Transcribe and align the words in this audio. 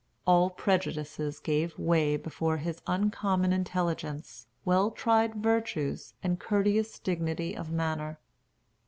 All 0.25 0.49
prejudices 0.49 1.39
gave 1.39 1.77
way 1.77 2.17
before 2.17 2.57
his 2.57 2.81
uncommon 2.87 3.53
intelligence, 3.53 4.47
well 4.65 4.89
tried 4.89 5.35
virtues, 5.35 6.15
and 6.23 6.39
courteous 6.39 6.97
dignity 6.97 7.55
of 7.55 7.69
manner. 7.69 8.17